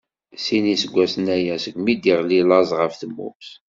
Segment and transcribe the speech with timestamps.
[0.43, 3.49] Sin n iseggasen aya segmi i d-iɣli laẓ ɣef tmurt.